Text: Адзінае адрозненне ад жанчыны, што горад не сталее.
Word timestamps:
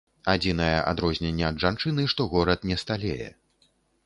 Адзінае 0.31 0.77
адрозненне 0.93 1.45
ад 1.51 1.59
жанчыны, 1.65 2.07
што 2.15 2.27
горад 2.33 2.59
не 2.71 2.79
сталее. 2.85 3.29